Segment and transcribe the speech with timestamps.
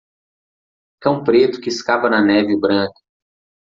[0.99, 2.99] Cão preto que escava na neve branca.